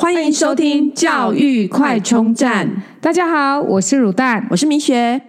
[0.00, 2.84] 欢迎收听教育快充站。
[3.00, 5.20] 大家好，我是乳蛋，我是明雪。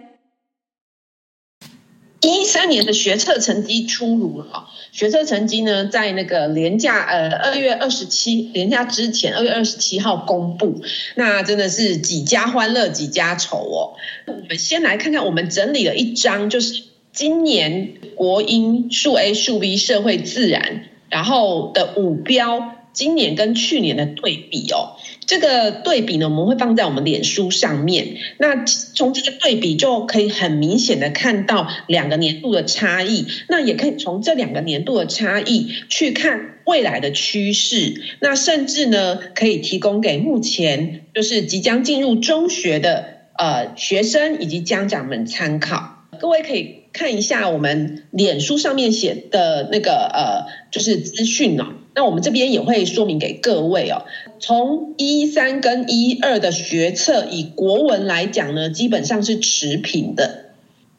[2.20, 10.80] 一三年的学测成绩出炉了，学测成绩呢，在那个连假呃二月二十七连假之前，二月二十七号公布。
[11.16, 13.98] 那真的是几家欢乐几家愁哦。
[14.28, 22.76] 我们先来看看，我们整理了一张，就是今年国英数 A、数 B、社会、自然，然后的五标。
[22.92, 24.96] 今年跟去年的对比哦，
[25.26, 28.16] 这个对比呢，我们会放在我们脸书上面。
[28.38, 33.26] 那从这个对比就可以很明显的看到两个年度的差异。
[33.48, 38.02] 那也可以从这两个年度的差异去看未来的趋势。
[38.20, 45.96] 那甚至呢，可以提供给目前就是即将进入中学的呃学生以及家长们参考。
[46.20, 51.66] 各位可以看一下我们脸书上面写的那个呃，就是资讯哦。
[51.94, 54.04] 那我们这边也会说明给各位哦。
[54.38, 60.50] 从一三跟一二的学测，以国文来讲呢，基本上是持平的，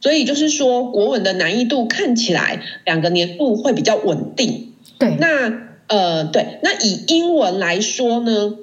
[0.02, 4.74] 所以就是说国文的难易度看起来两个年度会比较稳定。
[5.00, 8.56] 对，那呃对，那以英文来说呢，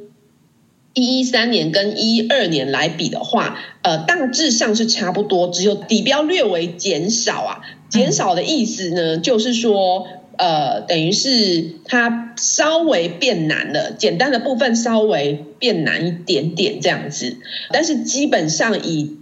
[0.98, 7.60] 一一三年跟一二年来比的话，呃，大致上是差不多，只有底标略微减少啊。
[7.88, 10.08] 减少的意思呢，就是说。
[10.40, 17.38] 呃，等于是它稍微变难了，简单的部分稍微变难一点点这样子，
[17.72, 19.16] 但是基本上以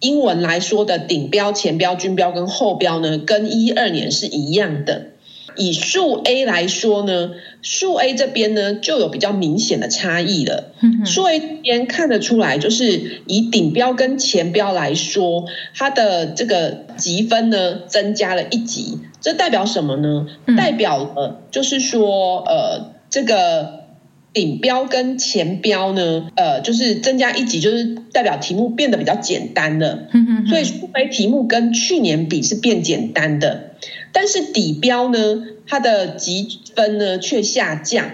[0.00, 5.08] 英文来说的顶标、前标、均标跟后标呢，跟一二年是一样的。
[5.56, 10.72] 以数 A 来说呢，数 A 这边呢就有比较明显的差异了。
[11.04, 18.98] 数 A 这边看得出来，就是以顶标跟前标来说，它的这个积分呢增加了一级。
[19.20, 20.26] 这代表什么呢？
[20.56, 23.84] 代表了就是说，呃，这个
[24.32, 30.08] 顶标跟前标呢，呃，就是增加一级，就是代表题目变得比较简单了。
[30.48, 33.71] 所以数 A 题目跟去年比是变简单的。
[34.12, 35.18] 但是底标呢，
[35.66, 38.10] 它的积分呢却下降，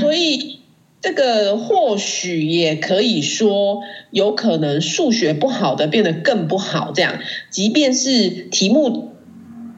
[0.00, 0.60] 所以
[1.00, 7.18] 这个或许也可以说，有可能数学不好的变得更不好，这样，
[7.50, 9.12] 即便是题目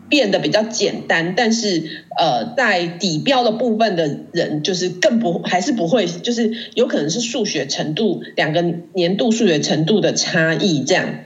[0.08, 8.60] 变得比较简单，但是呃，在底标的部分的人，就是更不还是不会，就是有可能是数学程度两个
[8.92, 11.20] 年度数学程度的差异这样。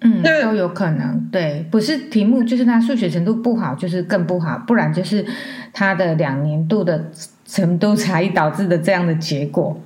[0.00, 5.24] 嗯，那都有可能，对，不是题目，就是他数学程度不好，就是更不好，不然就是
[5.72, 7.10] 他的两年度的
[7.46, 9.78] 程度差异导致的这样的结果。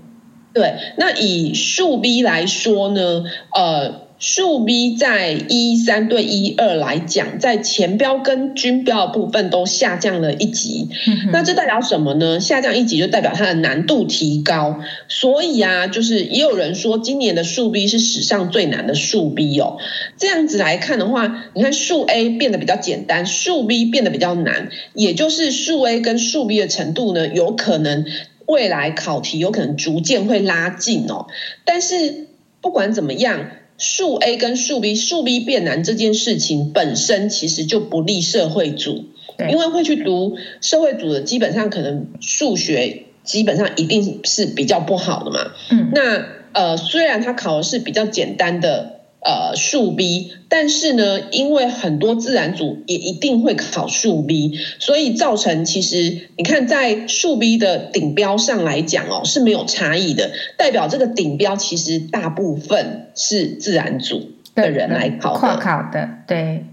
[0.53, 3.25] 对，那以数 B 来说呢，
[3.55, 4.05] 呃。
[4.27, 10.89] 数 B 在一三对一二来讲，在前标跟均标的部分都下降了一级，
[11.31, 12.41] 那这代表什么呢？
[12.41, 19.77] 下降一级就代表它的难度提高，所以啊，就是也有人说今年的数 B 是史上最难的数 B 哦。
[20.17, 28.07] 这样子来看的话，你看数 A 变得比较简单，数 B 变得比较难，也就是数 A 跟数 B 的程度呢，有可能
[28.47, 31.27] 未来考题有可能逐渐会拉近哦。
[31.67, 32.29] 但是
[32.63, 33.51] 不管怎么样。
[33.79, 39.07] 数 A 跟数 B，数 B 变难这件事情本身其实就不利社会组，
[39.51, 45.53] 因为会去读社会组的，基本上可能数学基本上一定是比较不好的嘛。
[45.71, 48.94] 嗯，那呃，虽然他考的是比较简单的。
[49.25, 66.67] 呃，数 B，但是呢，因为很多自然组也一定会考数 B，所以造成其实你看在数 B 的顶标上来讲哦，是没有差异的，代表这个顶标其实大部分是自然组的人来考的，跨考的，对，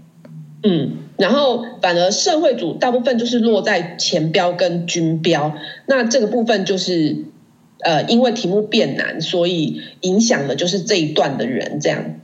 [0.62, 5.54] 嗯，然后反而社会组大部分就是落在前标跟军标，
[5.86, 7.24] 那这个部分就是
[7.80, 12.16] 呃，因为题目变难，所以影响的就是这一段的人这样。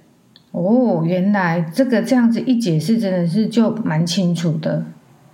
[0.58, 4.84] 哦，原来这个这样子一解释，真的是就蛮清楚的。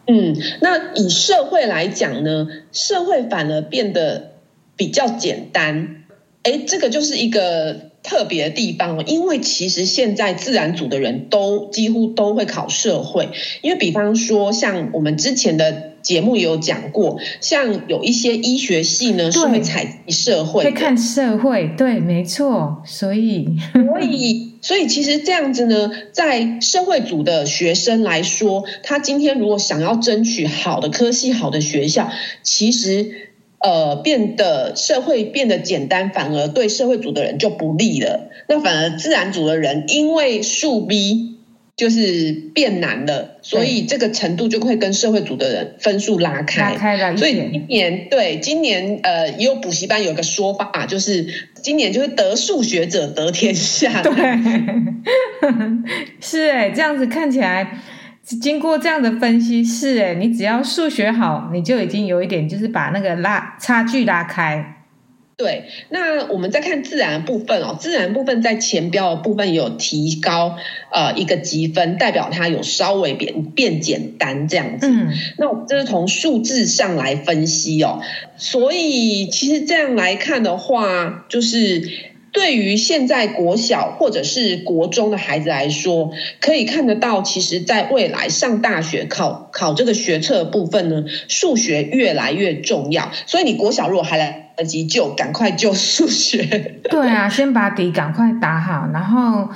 [0.06, 4.32] 嗯，那以社会来讲呢，社会反而变得
[4.76, 6.04] 比较简单。
[6.42, 13.30] 哎，这个就是一个特别的地方哦，因为其实现在自然组的人都几乎都会考社会，
[13.62, 15.94] 因为比方说像我们之前的。
[16.04, 22.82] 节目也有讲过，像有一些医学系呢是会采社会，会看社会，对，没错。
[22.84, 32.10] 所以，所以，所以其实这样子呢，在社会组的学生来说，他今天如果想要争取好的科系、好的学校，
[32.42, 33.28] 其实
[33.58, 38.30] 呃，变得社会变得简单，反而对社会组的人就不利了。
[38.48, 41.33] 那反而自然组的人，因为数 B。
[41.76, 47.16] 就是变难了，所以这个程度就会跟社会组的人分数拉开，拉开了。
[47.16, 51.26] 所以今年对今年呃也有补习班有一个说法，就是
[51.62, 54.02] 今年就是得数学者得天下。
[54.02, 54.12] 对，
[56.20, 57.80] 是哎，这样子看起来，
[58.22, 64.83] 经过这样的分析，是哎，你只要数学好，你就已经有一点就是把那个拉差距拉开。
[65.36, 70.56] 对，那我们再看自然部分哦，自然部分在前标的部分有提高
[70.92, 74.86] 呃一个积分，代表它有稍微变变简单这样子。
[74.86, 78.00] 嗯，那我们这是从数字上来分析哦，
[78.36, 81.90] 所以其实这样来看的话，就是
[82.32, 93.10] 对于现在国小或者是国中的孩子来说，可以看得到，其实在未来上大学考考这个学测部分呢，数学越来越重要。
[93.26, 94.43] 所以你国小如果还来。
[94.56, 96.80] 而急救，赶快救数学。
[96.90, 99.48] 对啊，先把底赶快打好，然后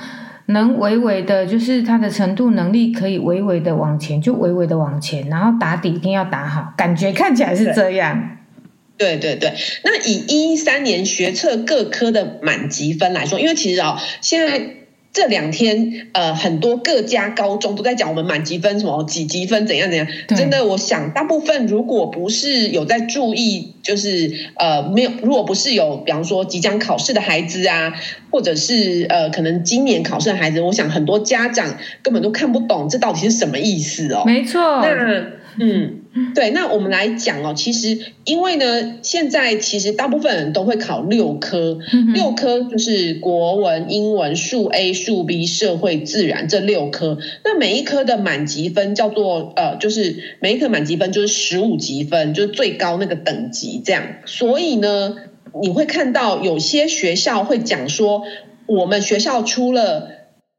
[0.47, 8.37] 能微微的，就是他的程度能力可以微微的往前，就微微的往前，然后打底一定要打好，感觉看起来是这样。
[8.97, 9.53] 对对对，
[9.83, 14.78] 那以一三年学测各科的满级分来说，因为其实啊、哦，现在。
[15.11, 20.07] 这两天，呃，很多各家高中都在讲我们满级分什么几级分怎样怎样。
[20.27, 27.93] 真的，我想大部分如果不是有在注意，就是呃没有，如果不是有，比方说即将考试的孩子啊，
[28.29, 34.23] 或者是呃可能今年考试的孩子，我想很多家长根本都看不懂这到底是什么意思哦。
[34.25, 34.61] 没错。
[34.81, 34.93] 那
[35.59, 35.98] 嗯。
[36.33, 41.77] 对，那我们来讲哦，其实因为呢，现在其实大部分人都会考六科，
[42.13, 47.19] 六科就是国文、英文、数 A、数 B、社会、自然这六科。
[47.45, 54.03] 那每一科的满级分叫做呃，就是每一科满级分就是十五级分，就是最高那个等级这样。
[54.25, 55.15] 所以呢，
[55.61, 58.23] 你会看到有些学校会讲说，
[58.65, 60.09] 我们学校出了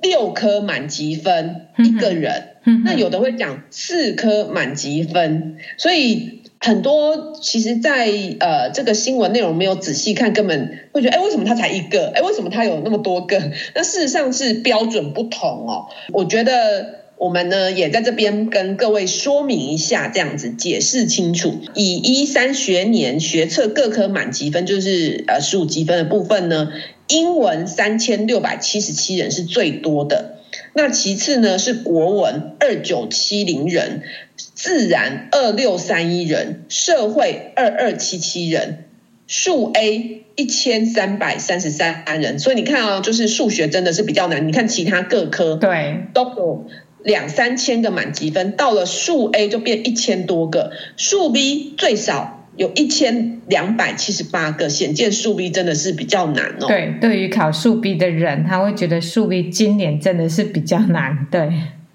[0.00, 2.49] 六科满级分，一个人。
[2.84, 12.12] 那有的会讲四科满级分，所以很多其实在，呃这个新闻内容没有仔细看，根本会觉得，哎，为什么他才一个？
[12.14, 13.38] 哎，为什么他有那么多个？
[13.74, 15.86] 那事实上是标准不同哦。
[16.12, 21.60] 我觉得我们呢也在这边跟各位说明一下，这样子解释清楚。
[21.74, 26.68] 以一三学年学测各科满级分，就是呃十五级分的部分呢，
[27.08, 30.39] 英文三千六百七十七人是最多的。
[30.72, 34.02] 那其次呢是国文二九七零人，
[34.36, 38.84] 自然二六三一人，社会二二七七人，
[39.26, 42.38] 数 A 一千三百三十三人。
[42.38, 44.46] 所以你看啊、哦，就是数学真的是比较难。
[44.46, 46.66] 你看其他各科对都有
[47.02, 52.39] 两三千个满级分，到了数 A 就变一千多个，数 B 最少。
[52.60, 56.66] 有一千两百七十八个，显见数 B 真的是比较难哦。
[56.68, 61.26] 对，对于考数 B 的人，他会觉得数 B 今年真的是比较难。
[61.30, 61.50] 对，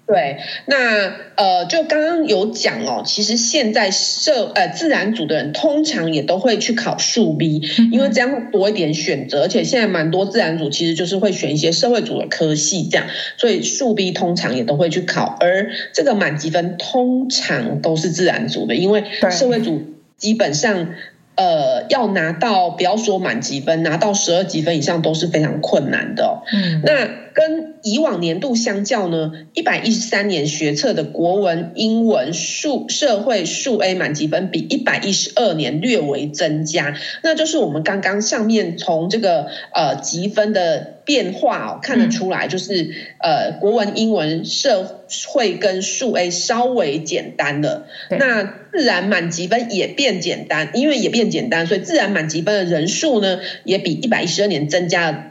[0.08, 7.62] 对，那呃，就刚刚有讲哦，其实现在社呃自然组的人通常也都会去考数 B，
[7.92, 19.92] 因为这样会多一点选择，而且现在蛮多自然组其实就是会选一些社会组的科系这样，所以数 B 通常也都会去考，而这个满级分通常都是自然组的，因为社会组。
[20.16, 20.88] 基本上，
[21.34, 26.42] 呃，要拿到不要说满级分，拿到十二级分以上都是非常困难的哦。
[26.52, 48.54] 嗯，那跟以往年度相较呢，一百一十三年学测的国文、英文、数、社会、数 A 满级分比一百一十二年略微增加，那就是我们刚刚上面从这个呃级分的变化哦看得出来，就是呃国文、英文、社会跟数 A 稍微简单了，那。
[48.76, 55.24] 自然满级分也变简单，因为也变简单，所以自然满级分的人数呢，也比一百一十二年增加了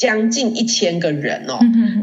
[0.00, 1.58] 将近一千个人哦。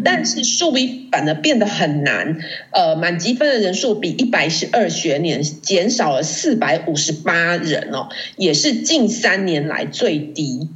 [0.06, 2.38] 但是数比反而变得很难，
[2.70, 10.70] 呃，满积分的人数比一百一十二学年减少了四百五十八人哦，也是近三年来最低。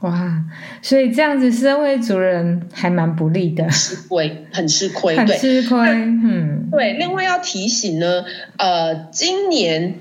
[0.00, 0.44] 哇，
[0.80, 5.76] 所以这样子社会主人还蛮不利的，吃亏，很吃亏，很吃亏。
[5.88, 6.92] 嗯，对。
[6.94, 8.24] 另外要提醒呢，
[8.58, 9.96] 呃，今年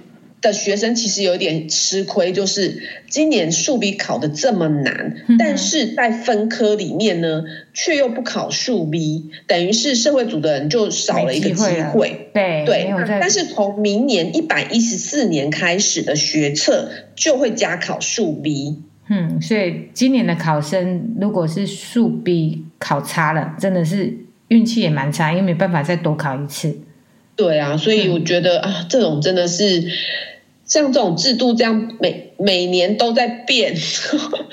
[0.47, 11.75] 的学生其实有点吃亏，就是今年数 B 考的这么难，嗯，但是在分科里面呢，却又不考数 B，等于是社会组的人就少了一个机会。
[11.75, 18.81] 机会对对，但是从明年一百一十四年开始的学测就会加考数 B。
[19.09, 24.17] 嗯，所以今年的考生如果是数 B 考差了，真的是
[24.49, 26.77] 运气也蛮差，因为没办法再多考一次。
[27.37, 29.89] 对啊，所以我觉得、嗯、啊，这种真的是
[30.67, 33.75] 像这种制度这样每每年都在变。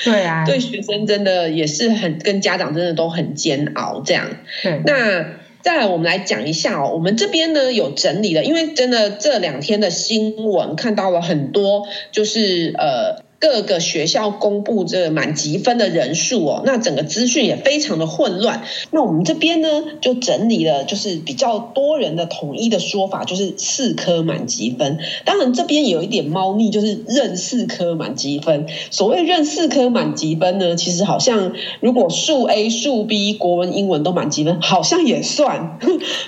[0.04, 4.28] 对啊， 对学生真的也是很跟家长真的都很煎熬这样。
[4.62, 5.26] 对，那
[5.62, 13.23] 再来我们来讲一下哦，我们这边呢有整理了，因为真的这两天的新闻看到了很多，就是呃。
[13.44, 18.64] 各个学校公布这满级分的人数哦，那整个资讯也非常的混乱。
[18.90, 19.68] 那我们这边呢，
[20.00, 24.98] 就整理了，就是比较多人的统一的说法，就是四科满级分。
[25.26, 28.66] 当然这边有一点猫腻，就是认四科满级分。
[28.90, 35.78] 所谓认四科满级分呢，其实好像如果数 A、数 B、国文、英文都满级分，好像也算。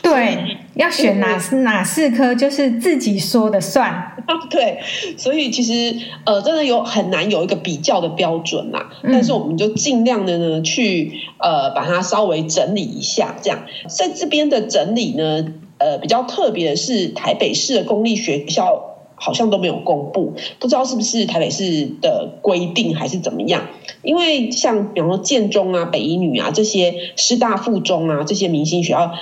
[0.02, 4.12] 对，要选哪哪四科，就是自己说的算。
[4.50, 4.78] 对，
[5.16, 8.90] 所以其实呃，真的有很难有一个比较的标准啦。
[9.02, 13.36] 但是我们就尽量的呢，去呃把它稍微整理一下。
[13.40, 15.46] 这样在这边的整理呢，
[15.78, 23.68] 呃，比较特别的是台北市的公立学校好像都没有公布，不知道是不是台北市的规定还是怎么样。
[24.02, 29.14] 因为像比方说建中啊、北一女啊这些师大附中啊这些明星学校。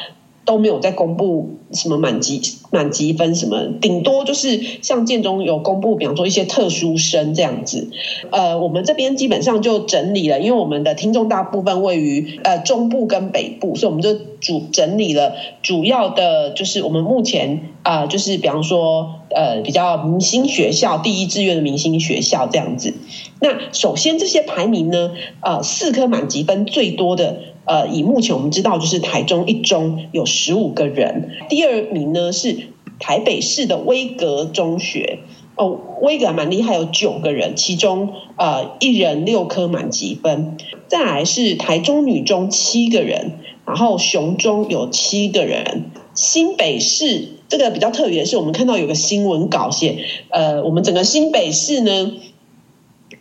[0.45, 7.91] 都没有再公布什么满级满级分什么，顶多就是像建中有公布，比方说一些特殊生这样子。
[8.31, 22.95] 呃，我们这边基本上就整理了，因为我们的听众大部分位于呃中部跟北部，所以我们就主整理了主要的，就是我们目前啊、就是比方说呃比较明星学校第一志愿的明星学校这样子。
[23.41, 27.54] 那首先这些排名呢，呃，四科满级分最多的。
[27.65, 32.69] 呃，以目前我们知道，就是台中一中有十五个人，第二名呢是
[32.99, 35.21] 台北市的威格中学，
[35.57, 40.57] 哦，威格蛮厉害，有九个人，其中呃一人六科满级分。
[40.89, 43.33] 再来是台中女中七个人，
[43.67, 52.13] 然后雄中有七个人，新北市这个比较特别的是，我们看到有个新闻稿写，呃，我们整个新北市呢。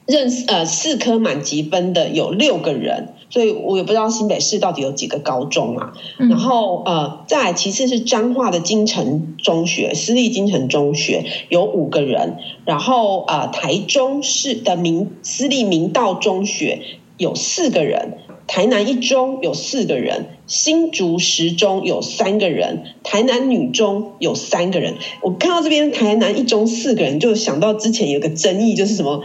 [0.05, 5.93] 认呃四科满级分的有六个人，所以我也不知道新北市到底有几个高中啊。
[6.19, 12.37] 嗯、然后呃，再其次是彰化的金城中学，私立金城中学有五个人。
[12.63, 16.79] 然后呃，台中市的明私立明道中学
[17.17, 24.93] 有四个人，台南一中有四个人，新竹十中有三个人，台南女中有三个人。
[25.23, 29.23] 我看到这边台南一中四个人，就想到之前有个争议，就是什么。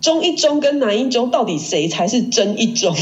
[0.00, 2.94] 中一中跟南一中到底谁才是真一中？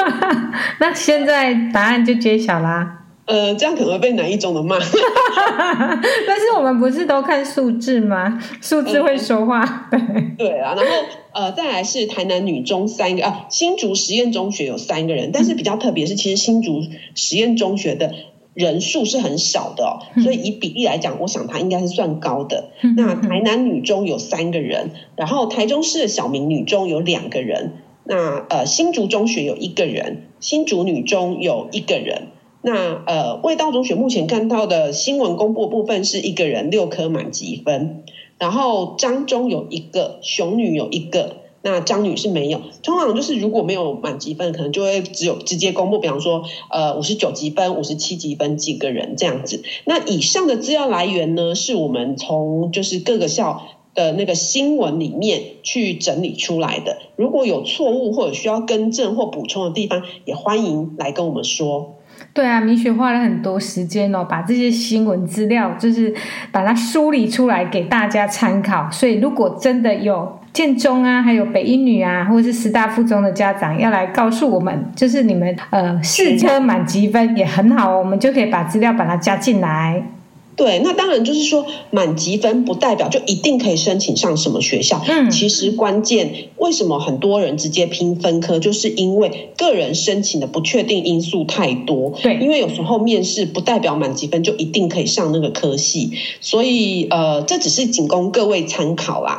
[0.80, 3.00] 那现在答案就揭晓啦。
[3.26, 4.76] 呃，这样可能会被南一中的骂。
[6.26, 8.38] 但是我们不是都看数字吗？
[8.60, 9.88] 数字会说话。
[9.92, 10.92] 嗯、对啊， 然后
[11.32, 16.82] 呃，再来是台南女中三个啊，新竹实验中学有三个人，但是比较特别是，其实新竹
[17.14, 18.12] 实验中学的。
[18.54, 22.70] 人数是很少的哦，所以以比例来讲，我想它应该是算高的。
[22.96, 27.72] 那台南女中有三个人，然后台中市的小明女中有两个人，
[28.04, 32.28] 那呃新竹中学有一个人，新竹女中有一个人，
[32.62, 38.04] 那呃味道中学目前看到的新闻公布部分是一个人六科满级分，
[38.38, 41.43] 然后彰中有一个，雄女有一个。
[41.66, 49.62] 那张女士没有，通常就是如果没有满级分，可能就会只有直接公布，比方说，呃，五十九级分、五十七级分几个人这样子。
[49.86, 53.62] 那以上的资料来源呢，是我们从就是各个校
[53.94, 56.98] 的那个新闻里面去整理出来的。
[57.16, 61.94] 如果有错误或者需要更正或补充的地方，也欢迎来跟我们说。
[62.34, 66.14] 对啊，米雪花了很多时间哦，把这些新闻资料就是
[66.52, 68.90] 把它梳理出来给大家参考。
[68.90, 70.43] 所以如果真的有。
[70.54, 80.06] 建中啊，还有北一女啊，或者是师大附中的家长要来告诉我们，就是你们呃试车满级分也很好，我们就可以把资料把它加进来。
[80.54, 85.02] 对，那当然就是说满级分不代表就一定可以申请上什么学校。
[85.08, 92.12] 嗯，其实关键为什么很多人直接拼分科，就是因为个人申请的不确定因素太多。
[92.22, 99.36] 对，因为有时候面试不代表满级分就一定可以上那个科系，所以呃，这只是仅供各位参考啦。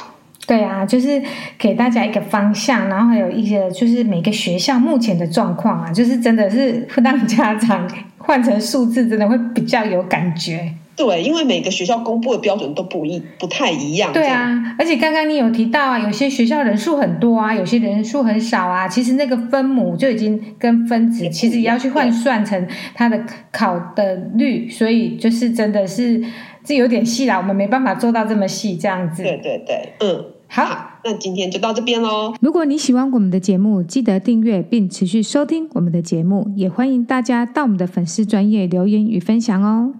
[0.47, 1.21] 对啊，就是
[1.57, 10.73] 给大家一个方向，然后还有一些就是每个学校目前的状况啊，就是真的是让家长换成数字，真的会比较有感觉。
[10.95, 14.13] 对，因为每个学校公布的标准都不一，不太一样。
[14.13, 23.19] 对啊，而且刚刚你有提到啊，有些学校人数很多啊，有些人数很少啊，其实那个分母就已经跟分子其实也要去换算成它的
[23.51, 26.23] 考的率，所以就是真的是
[26.63, 29.21] 这有点细啦，我们没办法做到这么细这样子。
[29.21, 30.25] 对对对，嗯。
[30.47, 32.33] 好，那今天就到这边喽。
[32.39, 39.93] 如果你喜欢我们的节目，记得订阅并持续收听我们的节目，也欢迎大家到我们的粉丝专业留言与分享哦。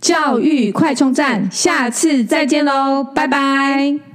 [0.00, 4.05] 教育快充站，下次再见喽，拜拜。